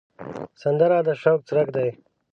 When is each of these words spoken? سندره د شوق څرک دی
سندره 0.61 0.97
د 1.07 1.09
شوق 1.21 1.39
څرک 1.47 1.67
دی 1.75 1.89